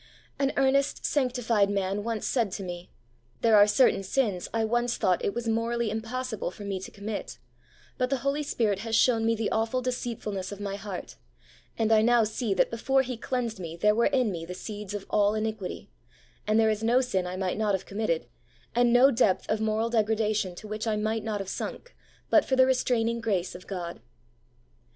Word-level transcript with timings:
An 0.39 0.51
earnest, 0.57 1.05
sanctified 1.05 1.69
man 1.69 2.03
once 2.03 2.25
said 2.25 2.51
to 2.53 2.63
me,' 2.63 2.89
There 3.43 3.55
are 3.55 3.67
certain 3.67 4.01
sins 4.01 4.49
I 4.51 4.65
once 4.65 4.97
thought 4.97 5.23
it 5.23 5.35
was 5.35 5.47
morally 5.47 5.91
impossible 5.91 6.49
for 6.49 6.63
me 6.63 6.79
to 6.79 6.89
commit, 6.89 7.37
but 7.99 8.09
the 8.09 8.17
Holy 8.25 8.41
Spirit 8.41 8.79
has 8.79 8.95
shown 8.95 9.23
me 9.27 9.35
the 9.35 9.51
awful 9.51 9.79
deceitfulness 9.79 10.51
of 10.51 10.59
my 10.59 10.75
heart, 10.75 11.17
and 11.77 11.91
I 11.91 12.01
now 12.01 12.23
see 12.23 12.51
that 12.55 12.71
before 12.71 13.03
He 13.03 13.15
cleansed 13.15 13.59
me 13.59 13.77
there 13.77 13.93
were 13.93 14.07
in 14.07 14.31
me 14.31 14.43
the 14.43 14.55
seeds 14.55 14.95
of 14.95 15.05
all 15.07 15.35
iniquity, 15.35 15.91
and 16.47 16.59
there 16.59 16.71
is 16.71 16.81
no 16.81 16.99
sin 17.01 17.27
I 17.27 17.35
might 17.37 17.59
not 17.59 17.75
have 17.75 17.85
committed, 17.85 18.25
and 18.73 18.91
no 18.91 19.11
depth 19.11 19.47
of 19.51 19.61
moral 19.61 19.91
degradation 19.91 20.55
to 20.55 20.67
which 20.67 20.87
I 20.87 20.95
might 20.95 21.23
not 21.23 21.39
have 21.41 21.47
sunk, 21.47 21.95
but 22.31 22.43
for 22.43 22.55
the 22.55 22.65
restraining 22.65 23.21
grace 23.21 23.53
of 23.53 23.67
God. 23.67 24.01